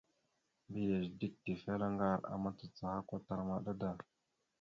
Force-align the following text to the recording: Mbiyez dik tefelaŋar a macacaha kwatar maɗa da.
Mbiyez 0.67 1.07
dik 1.19 1.33
tefelaŋar 1.45 2.19
a 2.33 2.35
macacaha 2.43 2.99
kwatar 3.07 3.39
maɗa 3.49 3.71
da. 3.81 3.89